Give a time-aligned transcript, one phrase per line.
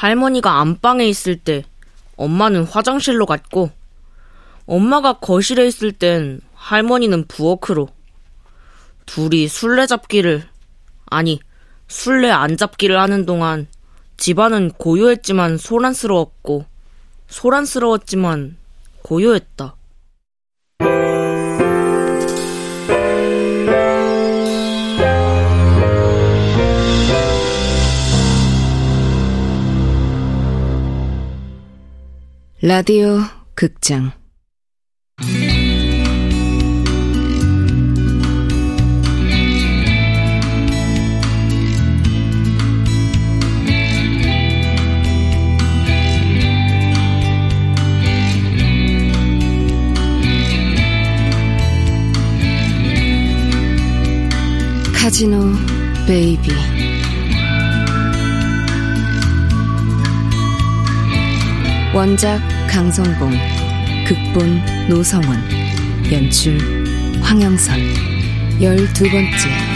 [0.00, 1.62] 할머니가 안방에 있을 때
[2.16, 3.70] 엄마는 화장실로 갔고
[4.64, 7.86] 엄마가 거실에 있을 땐 할머니는 부엌으로
[9.04, 10.48] 둘이 술래잡기를
[11.04, 11.38] 아니
[11.86, 13.66] 술래 안 잡기를 하는 동안
[14.16, 16.64] 집안은 고요했지만 소란스러웠고
[17.28, 18.56] 소란스러웠지만
[19.02, 19.74] 고요했다.
[32.62, 33.20] 라디오
[33.54, 34.12] 극장.
[54.92, 55.38] 카지노
[56.06, 56.89] 베이비
[61.92, 63.32] 원작 강성봉
[64.06, 65.40] 극본 노성원
[66.12, 66.56] 연출
[67.20, 67.80] 황영선
[68.62, 69.70] 열두 번째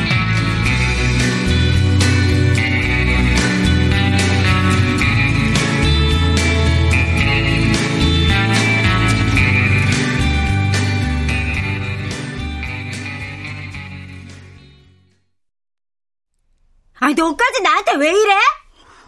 [17.01, 18.34] 아니 너까지 나한테 왜 이래?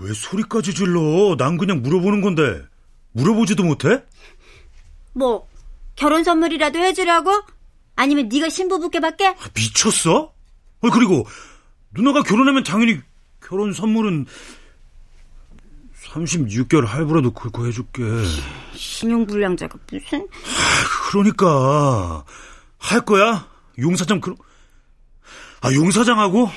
[0.00, 1.36] 왜 소리까지 질러?
[1.38, 2.64] 난 그냥 물어보는 건데
[3.16, 4.02] 물어보지도 못해?
[5.14, 5.48] 뭐
[5.96, 7.30] 결혼 선물이라도 해주려고?
[7.96, 9.26] 아니면 네가 신부부께 받게?
[9.28, 10.32] 아, 미쳤어?
[10.82, 11.26] 아, 그리고
[11.92, 13.00] 누나가 결혼하면 당연히
[13.40, 14.26] 결혼 선물은
[16.04, 18.02] 36개월 할부라도 긁고 해줄게.
[18.74, 20.20] 신용불량자가 무슨?
[20.20, 22.24] 아, 그러니까
[22.76, 23.48] 할 거야?
[23.78, 24.36] 용사장 그럼
[25.62, 26.50] 아 용사장하고?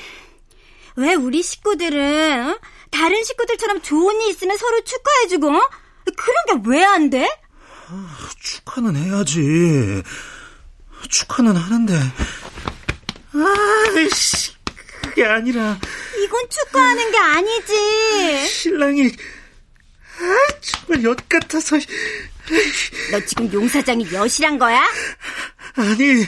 [0.96, 2.58] 왜 우리 식구들은 어?
[2.90, 5.60] 다른 식구들처럼 좋은 일 있으면 서로 축하해주고 어?
[6.16, 7.28] 그런 게왜안 돼?
[7.88, 10.02] 아, 축하는 해야지.
[11.08, 11.94] 축하는 하는데.
[13.34, 14.52] 아이씨,
[15.02, 15.78] 그게 아니라.
[16.22, 18.48] 이건 축하하는 게 아니지.
[18.48, 21.76] 신랑이, 아, 정말 엿 같아서.
[23.10, 24.84] 너 지금 용사장이 엿이란 거야?
[25.76, 26.24] 아니,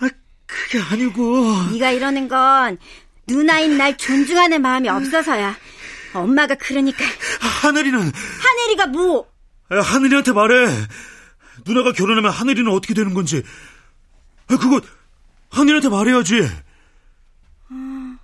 [0.00, 0.08] 아,
[0.46, 1.70] 그게 아니고.
[1.72, 2.78] 네가 이러는 건
[3.26, 5.56] 누나인 날 존중하는 마음이 없어서야.
[6.14, 7.04] 엄마가 그러니까.
[7.62, 8.00] 하늘이는.
[8.00, 9.30] 하늘이가 뭐?
[9.68, 10.66] 하늘이한테 말해.
[11.64, 13.42] 누나가 결혼하면 하늘이는 어떻게 되는 건지.
[14.46, 14.80] 그거
[15.50, 16.40] 하늘이한테 말해야지.
[17.70, 18.16] 어,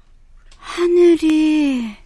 [0.59, 1.97] 하늘이.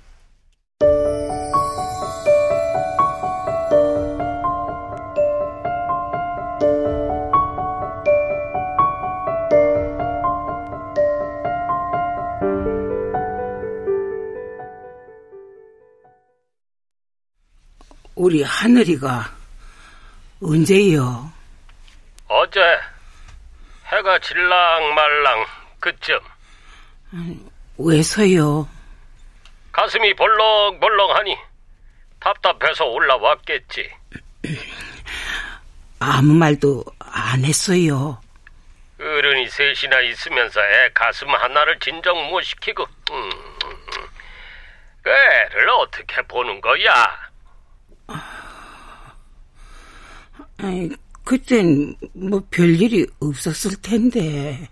[18.21, 19.33] 우리 하늘이가
[20.43, 21.33] 언제요?
[22.29, 22.61] 어제
[23.87, 25.47] 해가 질랑 말랑
[25.81, 26.21] 그쯤.
[27.79, 28.69] 왜서요?
[29.73, 31.35] 가슴이 벌렁벌렁하니
[32.21, 33.91] 답답해서 올라왔겠지.
[36.01, 38.21] 아무 말도 안 했어요.
[39.01, 43.31] 어른이 셋이나 있으면서 애 가슴 하나를 진정 못 시키고, 음,
[45.03, 47.30] 그 애를 어떻게 보는 거야?
[50.63, 50.89] 아이,
[51.25, 54.69] 그땐 뭐 별일이 없었을 텐데.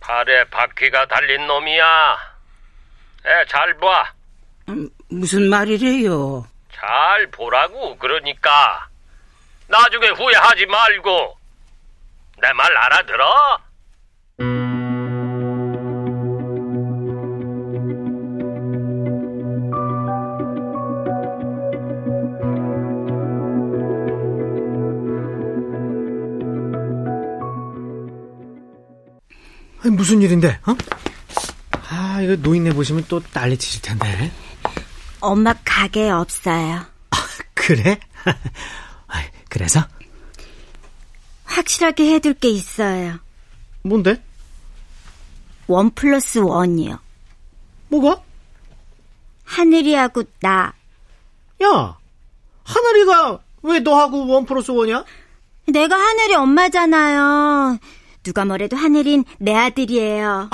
[0.00, 2.16] 발에 바퀴가 달린 놈이야.
[3.26, 4.12] 애잘 봐.
[4.68, 6.46] 음, 무슨 말이래요?
[6.74, 8.88] 잘 보라고 그러니까.
[9.68, 11.38] 나중에 후회하지 말고.
[12.42, 13.58] 내 말 알아들어?
[30.04, 30.76] 무슨 일인데, 어?
[31.88, 34.30] 아, 이거 노인네 보시면 또 난리 치실 텐데.
[35.18, 36.84] 엄마 가게에 없어요.
[37.10, 37.16] 아,
[37.54, 37.98] 그래?
[39.48, 39.80] 그래서?
[41.44, 43.18] 확실하게 해둘 게 있어요.
[43.80, 44.22] 뭔데?
[45.68, 46.98] 원 플러스 원이요.
[47.88, 48.20] 뭐가?
[49.44, 50.74] 하늘이하고 나.
[51.62, 51.98] 야,
[52.64, 55.02] 하늘이가 왜 너하고 원 플러스 원이야?
[55.68, 57.78] 내가 하늘이 엄마잖아요.
[58.24, 60.50] 누가 뭐래도 하늘인 내 아들이에요.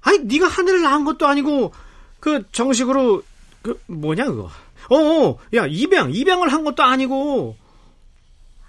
[0.00, 1.72] 아니, 네가 하늘을 낳은 것도 아니고
[2.20, 3.22] 그 정식으로
[3.60, 4.50] 그 뭐냐 그거.
[4.88, 7.56] 어, 어, 야 입양, 입양을 한 것도 아니고.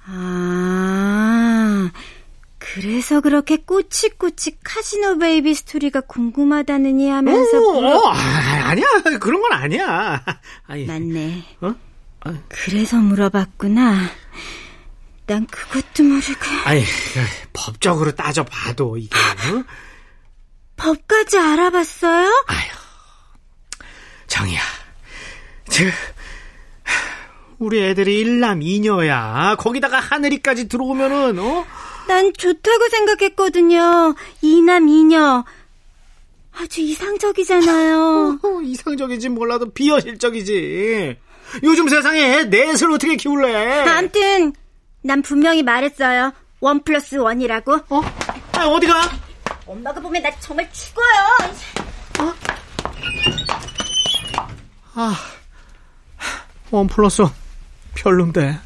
[0.08, 1.92] 아,
[2.58, 8.86] 그래서 그렇게 꼬치꼬치 카지노 베이비 스토리가 궁금하다느니 하면서 어, 어, 아, 아니야
[9.20, 10.24] 그런 건 아니야.
[10.68, 11.44] 아니, 맞네.
[11.62, 11.76] 어?
[12.50, 14.10] 그래서 물어봤구나.
[15.28, 16.46] 난 그것도 모르고.
[16.66, 16.84] 아니,
[17.54, 19.64] 법적으로 따져봐도 이게, 어?
[20.78, 22.30] 법까지 알아봤어요?
[24.28, 24.62] 정이야.
[25.70, 25.84] 저,
[27.58, 29.56] 우리 애들이 일남 이녀야.
[29.58, 31.66] 거기다가 하늘이까지 들어오면은, 어?
[32.08, 34.14] 난 좋다고 생각했거든요.
[34.42, 35.44] 이남 이녀.
[36.54, 38.40] 아주 이상적이잖아요.
[38.44, 41.18] 어, 이상적이지 몰라도 비현실적이지.
[41.64, 43.84] 요즘 세상에 넷을 어떻게 키울래?
[43.88, 44.54] 암튼
[45.06, 46.34] 난 분명히 말했어요.
[46.62, 47.76] 원 플러스 원이라고.
[47.90, 48.02] 어?
[48.54, 49.12] 아, 어디가?
[49.68, 51.06] 엄마가 보면 나 정말 죽어요.
[54.96, 55.16] 아,
[56.72, 57.32] 원 플러스 원.
[57.94, 58.58] 별론데.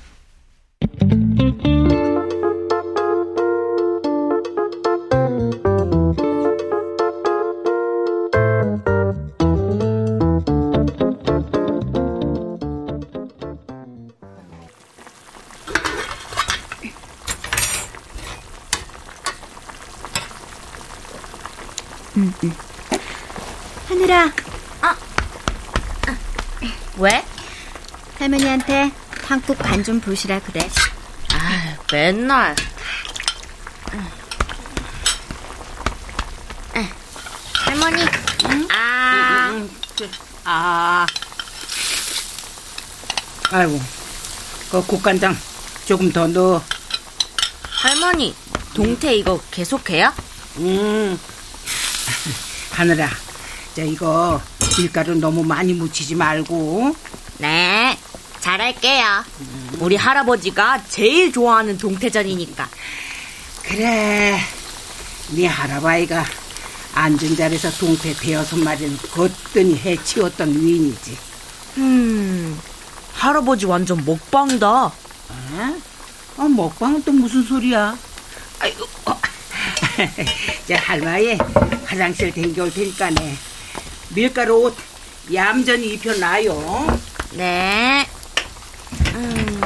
[28.20, 28.92] 할머니한테
[29.28, 30.70] 한국 간 좀 보시라 그래.
[31.32, 32.56] 아, 맨날.
[37.54, 38.04] 할머니.
[38.72, 39.68] 아.
[40.44, 41.06] 아.
[43.52, 43.82] 아이고,
[44.72, 45.38] 그 국간장
[45.86, 46.62] 조금 더 넣어.
[47.70, 48.36] 할머니,
[48.74, 50.14] 동태 이거 계속해요?
[50.58, 51.20] 음.
[52.72, 53.08] 하늘아,
[53.76, 54.42] 자, 이거
[54.78, 56.96] 밀가루 너무 많이 묻히지 말고.
[57.38, 57.98] 네,
[58.40, 59.24] 잘할게요.
[59.80, 62.68] 우리 할아버지가 제일 좋아하는 동태전이니까.
[63.64, 64.40] 그래,
[65.32, 66.26] 네 할아버지가
[66.94, 71.18] 앉은 자리에서 동태 대여섯 마리를 거뜬히 해치웠던 위인이지.
[71.78, 72.60] 음,
[73.14, 74.68] 할아버지 완전 먹방이다.
[74.68, 74.94] 어?
[76.38, 77.98] 어, 먹방은 또 무슨 소리야?
[78.60, 79.20] 아이고, 어.
[80.68, 81.38] 자, 할머니,
[81.86, 83.38] 화장실 댕겨올 테니까네.
[84.10, 84.76] 밀가루 옷
[85.34, 87.00] 얌전히 입혀놔요.
[87.34, 88.08] 네.
[89.16, 89.62] 음,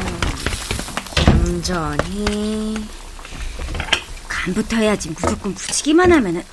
[1.63, 2.87] 얌전히.
[4.27, 5.09] 간부터 해야지.
[5.09, 6.43] 무조건 붙이기만 하면은.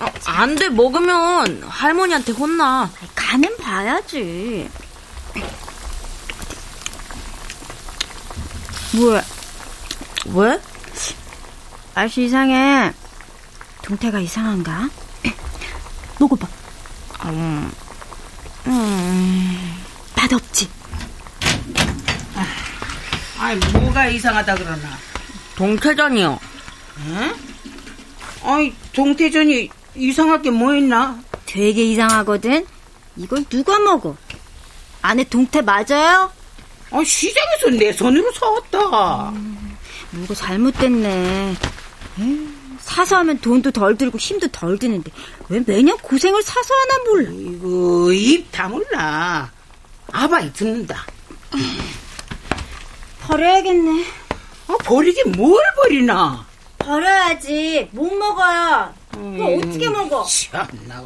[0.00, 2.90] 어, 안 돼, 먹으면 할머니한테 혼나.
[3.14, 4.70] 간은 봐야지.
[8.92, 9.22] 뭐야?
[10.26, 10.60] 왜?
[11.94, 12.92] 맛이 이상해.
[13.82, 14.88] 동태가 이상한가?
[16.18, 16.48] 먹어봐.
[18.66, 19.84] 음,
[20.16, 20.70] 맛없지?
[23.40, 23.56] 아이,
[23.98, 24.98] 뭐가 이상하다 그러나?
[25.56, 26.38] 동태전이요.
[28.44, 31.18] 아이, 동태전이 이상할 게 뭐 있나?
[31.46, 32.64] 되게 이상하거든?
[33.16, 34.16] 이걸 누가 먹어?
[35.02, 36.30] 안에 동태 맞아요?
[36.90, 39.32] 아, 시장에서 내 손으로 사왔다.
[40.10, 41.56] 뭐가 잘못됐네.
[42.20, 42.48] 에이,
[42.80, 45.10] 사서 하면 돈도 덜 들고 힘도 덜 드는데
[45.48, 47.30] 왜 매년 고생을 사서 하나 몰라.
[47.32, 49.50] 이거 입 다물라.
[50.12, 51.04] 아바이 듣는다.
[53.28, 54.04] 버려야겠네.
[54.68, 56.46] 아, 버리긴 뭘 버리나?
[56.78, 57.90] 버려야지.
[57.92, 58.94] 못 먹어요.
[59.12, 60.24] 또 어떻게 먹어?
[60.24, 61.04] 참나.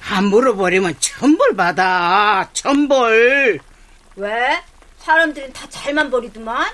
[0.00, 2.48] 함부로 버리면 천벌 받아.
[2.52, 3.58] 천벌.
[4.16, 4.62] 왜?
[5.00, 6.70] 사람들은 다 잘만 버리더만.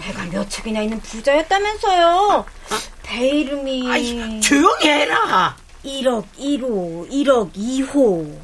[0.00, 2.44] 배가 몇 척이나 있는 부자였다면서요.
[3.02, 5.56] 배 이름이 아이, 조용히 해라.
[5.84, 8.38] 1억 1호, 1억 2호.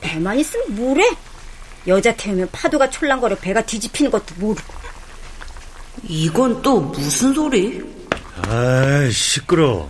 [0.00, 1.10] 배만 있으면 뭐래?
[1.86, 4.74] 여자 태우면 파도가 촐랑거려 배가 뒤집히는 것도 모르고.
[6.08, 7.82] 이건 또 무슨 소리?
[8.48, 9.88] 아이, 시끄러.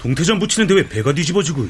[0.00, 1.66] 동태전 붙이는데 왜 배가 뒤집어지고.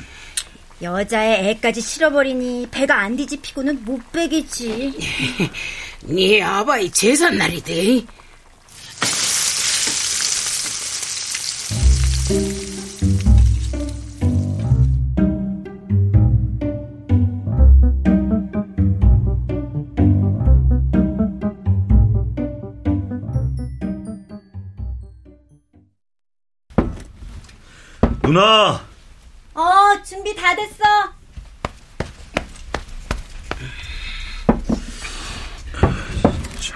[0.81, 4.95] 여자의 애까지 실어버리니 배가 안 뒤집히고는 못 배기지.
[6.07, 8.05] 네 아바이 제삿날이대.
[28.29, 28.85] 누나!
[29.55, 30.85] 어, 준비 다 됐어.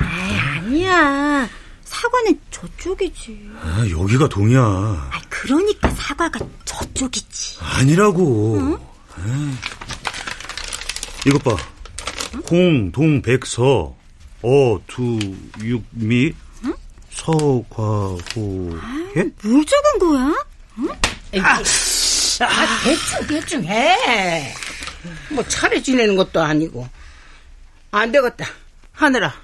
[0.01, 1.47] 에이, 아니야.
[1.85, 3.51] 사과는 저쪽이지.
[3.61, 4.63] 아, 여기가 동이야.
[4.63, 7.59] 아, 그러니까 사과가 저쪽이지.
[7.61, 8.79] 아니라고.
[9.19, 9.51] 에이.
[11.27, 11.55] 이것 봐.
[12.47, 13.95] 공, 동, 백, 서.
[14.41, 15.19] 어, 두,
[15.61, 16.33] 육, 미.
[17.11, 17.31] 서,
[17.69, 17.83] 과,
[18.37, 18.71] 호,
[19.19, 19.31] 예?
[19.45, 20.35] 뭘 적은 거야?
[21.41, 21.63] 아,
[22.85, 24.55] 대충 대충 해.
[25.31, 26.89] 뭐 차례 지내는 것도 아니고.
[27.91, 28.47] 안 되겠다.
[28.93, 29.35] 하늘아,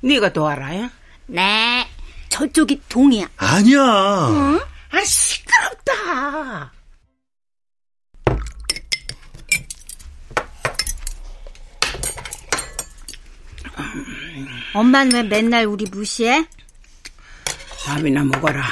[0.00, 0.76] 네가 도와라.
[0.76, 0.90] 야?
[1.26, 1.88] 네.
[2.28, 3.26] 저쪽이 동이야.
[3.36, 3.80] 아니야.
[3.80, 6.72] 아 시끄럽다.
[14.74, 16.46] 엄마는 왜 맨날 우리 무시해?
[17.84, 18.62] 밥이나 먹어라.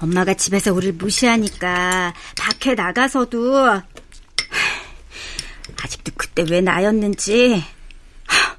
[0.00, 3.82] 엄마가 집에서 우리를 무시하니까 밖에 나가서도 하,
[5.82, 7.64] 아직도 그때 왜 나였는지
[8.26, 8.56] 하,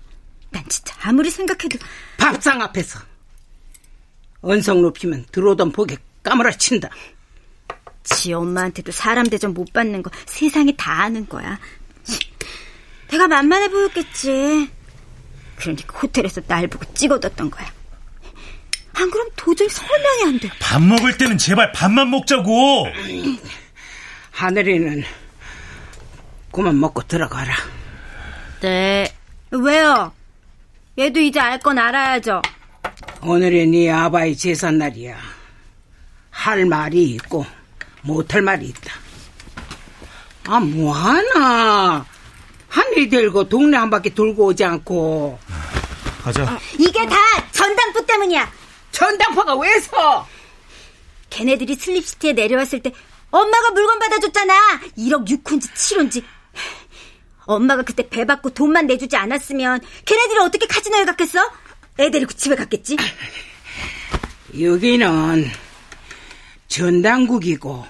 [0.50, 1.78] 난 진짜 아무리 생각해도
[2.18, 3.00] 밥상 앞에서
[4.42, 6.90] 언성 높이면 들어오던 복에 까무라친다.
[8.04, 11.60] 지 엄마한테도 사람 대접 못 받는 거 세상이 다 아는 거야.
[13.10, 14.70] 내가 만만해 보였겠지.
[15.56, 17.77] 그러니까 호텔에서 날 보고 찍어뒀던 거야.
[19.00, 20.50] 안 그럼 도저히 설명이 안 돼.
[20.60, 22.88] 밥 먹을 때는 제발 밥만 먹자고.
[24.32, 25.04] 하늘이는
[26.52, 27.54] 그만 먹고 들어가라.
[28.62, 29.14] 네.
[29.52, 30.12] 왜요?
[30.98, 32.42] 얘도 이제 알 건 알아야죠.
[33.22, 35.16] 오늘이 네 아바의 제삿날이야.
[36.32, 37.46] 할 말이 있고
[38.02, 38.94] 못할 말이 있다.
[40.48, 42.06] 아 뭐하나?
[42.70, 45.38] 하늘이 들고 동네 한 바퀴 돌고 오지 않고
[46.24, 46.58] 가자.
[46.80, 47.16] 이게 다
[47.52, 48.52] 전당포 때문이야.
[48.98, 50.28] 전당포가 왜 서?
[51.30, 52.92] 걔네들이 슬립시티에 내려왔을 때
[53.30, 54.54] 엄마가 물건 받아줬잖아.
[54.98, 56.24] 1억 6호인지 7호인지.
[57.46, 61.40] 엄마가 그때 배 받고 돈만 내주지 않았으면 걔네들이 어떻게 카지노에 갔겠어?
[62.00, 62.98] 애 데리고 집에 갔겠지?
[64.60, 65.46] 여기는
[66.68, 67.86] 전당국이고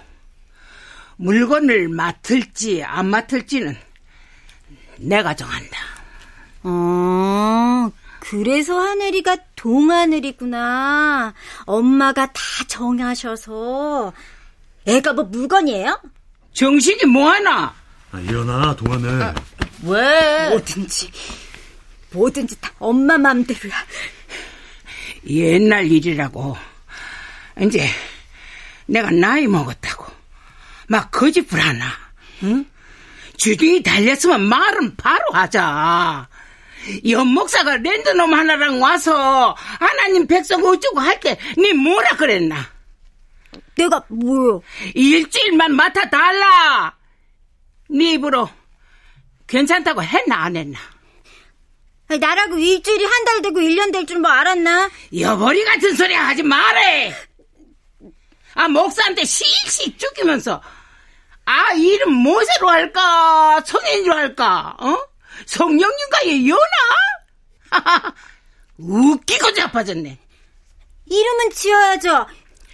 [1.16, 3.78] 물건을 맡을지 안 맡을지는
[4.98, 5.78] 내가 정한다.
[6.64, 7.92] 어,
[8.30, 11.34] 그래서 하늘이가 동하늘이구나.
[11.66, 14.12] 엄마가 다 정하셔서.
[14.86, 16.02] 애가 뭐 물건이에요?
[16.52, 17.74] 정신이 뭐하나?
[18.12, 19.34] 아, 일어나 동안을.
[19.84, 20.50] 왜?
[20.50, 21.10] 뭐든지.
[22.12, 23.74] 뭐든지 다 엄마 맘대로야.
[25.30, 26.58] 옛날 일이라고.
[27.62, 27.88] 이제
[28.88, 30.06] 내가 나이 먹었다고.
[30.88, 31.86] 막 거짓불 하나.
[32.44, 32.66] 응?
[33.38, 36.28] 주둥이 달렸으면 말은 바로 하자.
[37.08, 42.56] 연목사가 랜드놈 하나랑 와서 하나님 백성 어쩌고 할 때 네 뭐라 그랬나?
[43.76, 44.62] 내가 뭐요?
[44.96, 46.96] 일주일만 맡아달라.
[47.90, 48.50] 네 입으로
[49.48, 50.80] 괜찮다고 했나 안 했나?
[52.10, 54.90] 나라고 일주일이 한 달 되고 1년 될 줄 뭐 알았나?
[55.18, 57.14] 여벌이 같은 소리 하지 말해.
[58.56, 60.62] 아 목사한테 실실 죽이면서
[61.46, 64.98] 아 이름 모세로 할까 성인으로 할까 어
[65.46, 68.14] 성령님과의 연하
[68.78, 70.18] 웃기고 자빠졌네.
[71.10, 72.28] 이름은 지어야죠.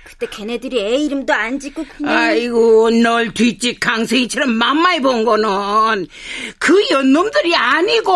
[0.03, 6.07] 그때 걔네들이 애 이름도 안 짓고 그냥 아이고 널 뒷집 강생이처럼 만만히 본 거는
[6.59, 8.11] 그 연놈들이 아니고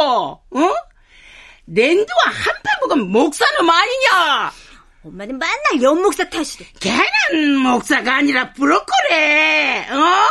[0.50, 0.74] 어
[1.68, 4.52] 랜드와 한패 먹은 목사놈 아니냐?
[5.04, 6.66] 엄마는 맨날 연목사 탓이래.
[6.80, 10.28] 걔는 목사가 아니라 브로콜에 어?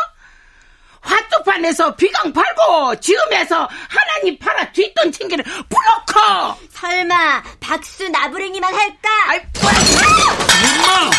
[1.06, 9.08] 화투판에서 비강 팔고 지음에서 하나님 팔아 뒷돈 챙기는 브로커 설마 박수 나부랭이만 할까?
[9.28, 11.10] 아이 엄마!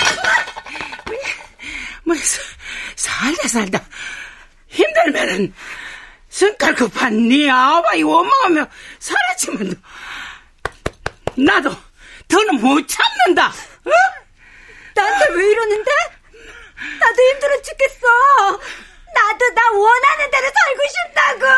[2.04, 2.16] 뭐
[2.96, 3.84] 살다 살다
[4.68, 5.54] 힘들면은
[6.30, 8.68] 손깔고 판네 아바이 원망하며
[9.00, 9.82] 사라지면
[11.36, 11.76] 나도
[12.28, 13.92] 더는 못 참는다 어?
[14.96, 15.92] 나한테 왜 이러는데?
[17.00, 18.08] 나도 힘들어 죽겠어.
[19.18, 21.57] 나도 나 원하는 대로 살고 싶다고.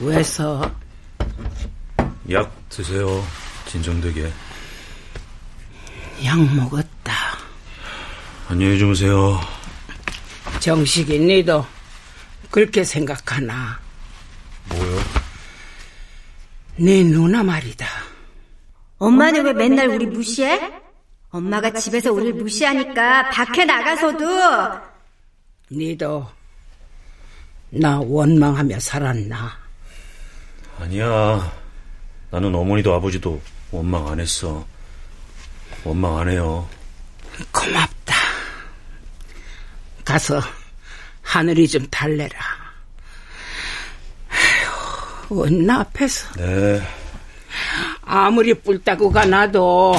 [0.00, 0.70] 왜서
[2.30, 3.24] 약 드세요.
[3.66, 4.30] 진정되게.
[6.24, 7.12] 약 먹었다
[8.48, 9.40] 안녕히 주무세요.
[10.60, 11.64] 정식이 니도
[12.50, 13.78] 그렇게 생각하나
[14.68, 14.98] 뭐요?
[16.76, 17.86] 네 누나 말이다
[18.98, 20.72] 엄마는 왜 맨날 우리 무시해?
[21.30, 24.26] 엄마가 집에서 우리를 무시하니까 밖에 나가서도
[25.70, 26.26] 니도
[27.70, 29.65] 나 원망하며 살았나
[30.78, 31.52] 아니야.
[32.30, 33.40] 나는 어머니도 아버지도
[33.70, 34.66] 원망 안 했어.
[35.84, 36.68] 원망 안 해요.
[37.52, 38.14] 고맙다.
[40.04, 40.40] 가서
[41.22, 42.38] 하늘이 좀 달래라.
[44.30, 46.82] 아휴, 언나 앞에서 네.
[48.02, 49.94] 아무리 뿔따구가 나도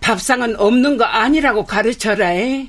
[0.00, 2.32] 밥상은 없는 거 아니라고 가르쳐라.
[2.34, 2.68] 에?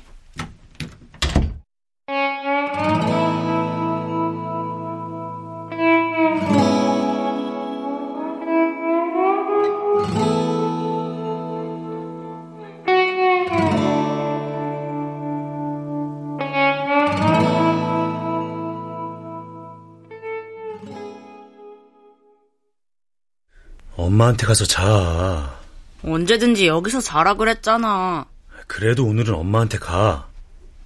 [23.98, 25.58] 엄마한테 가서 자.
[26.04, 28.26] 언제든지 여기서 자라 그랬잖아.
[28.68, 30.28] 그래도 오늘은 엄마한테 가.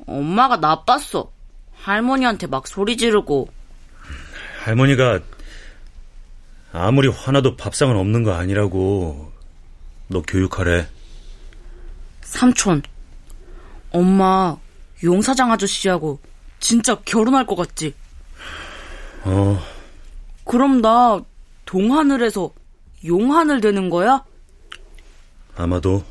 [0.07, 1.31] 엄마가 나빴어.
[1.75, 3.49] 할머니한테 막 소리 지르고.
[4.65, 5.21] 할머니가
[6.73, 9.31] 아무리 화나도 밥상은 없는 거 아니라고.
[10.09, 10.89] 너 교육하래.
[12.23, 12.83] 삼촌,
[13.91, 14.57] 엄마
[15.05, 16.19] 용사장 아저씨하고
[16.61, 17.95] 진짜 결혼할 것 같지?
[19.25, 19.63] 어,
[20.45, 21.21] 그럼 나
[21.67, 22.51] 동하늘에서
[23.05, 24.25] 용하늘 되는 거야?
[25.57, 26.05] 아마도.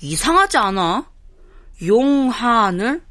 [0.00, 1.06] 이상하지 않아?
[1.84, 3.02] 용하늘?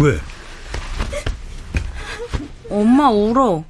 [0.00, 0.20] 왜?
[2.70, 3.64] 엄마 울어.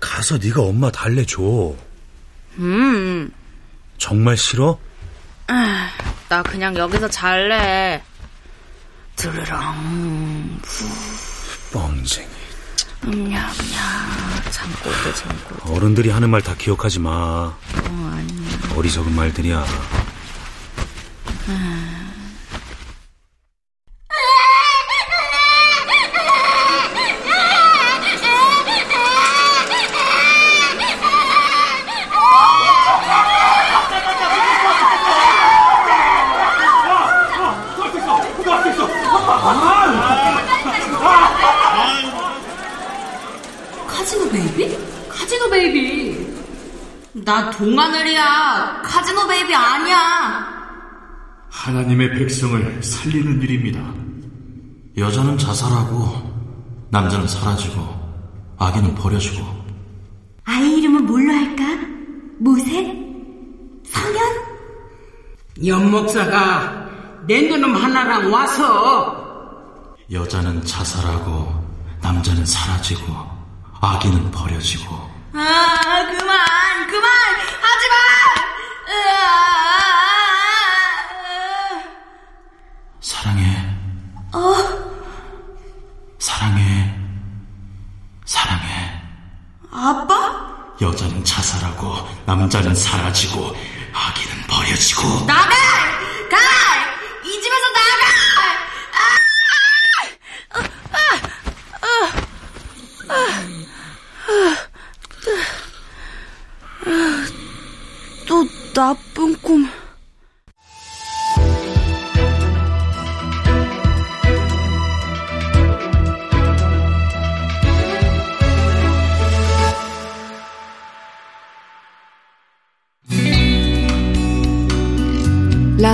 [0.00, 1.74] 가서 네가 엄마 달래줘.
[2.58, 3.32] 음,
[3.98, 4.78] 정말 싫어?
[6.28, 8.02] 나 그냥 여기서 잘래.
[9.16, 10.60] 드르렁,
[11.72, 12.41] 뻥쟁이.
[13.04, 13.50] 냠냠,
[14.50, 15.72] 잠꼬대, 잠꼬대.
[15.72, 17.52] 어른들이 하는 말 다 기억하지 마.
[18.76, 19.64] 어리석은 말들이야.
[21.46, 22.11] 카
[52.02, 53.80] 하나님의 백성을 살리는 일입니다.
[54.96, 57.86] 여자는 자살하고 남자는 사라지고
[58.58, 59.46] 아기는 버려지고
[60.44, 61.62] 아이 이름은 뭘로 할까?
[62.40, 62.84] 모세?
[63.86, 64.22] 성현?
[65.64, 66.88] 연목사가
[67.26, 71.62] 내 누놈 하나랑 와서 여자는 자살하고
[72.00, 73.14] 남자는 사라지고
[73.80, 77.08] 아기는 버려지고 아, 그만, 그만,
[77.62, 79.91] 하지 마!
[86.18, 86.94] 사랑해.
[88.24, 89.02] 사랑해.
[89.70, 90.74] 아빠?
[90.80, 91.94] 여자는 자살하고
[92.26, 93.54] 남자는 사라지고
[93.92, 95.48] 아기는 버려지고 나가!
[95.48, 95.61] 가!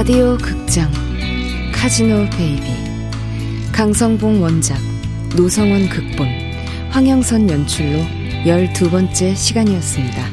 [0.09, 0.91] 라디오 극장
[1.75, 2.63] 카지노 베이비
[3.75, 4.79] 강성봉 원작
[5.37, 6.27] 노성원 극본
[6.89, 7.99] 황영선 연출로
[8.47, 10.25] 12번째 시간이었습니다.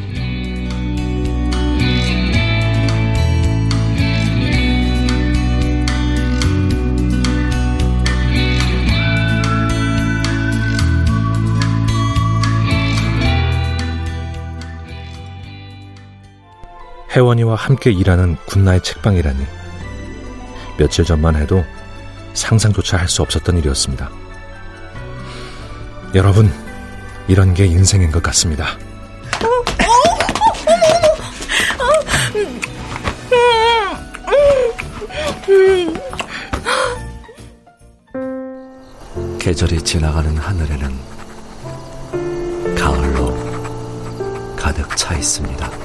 [17.11, 19.64] 혜원이와 함께 일하는 군나의 책방이라니
[20.77, 21.63] 며칠 전만 해도
[22.33, 24.09] 상상조차 할 수 없었던 일이었습니다.
[26.13, 26.51] 여러분,
[27.27, 28.77] 이런 게 인생인 것 같습니다.
[39.39, 40.89] 계절이 지나가는 하늘에는
[42.77, 43.35] 가을로
[44.55, 45.84] 가득 차 있습니다.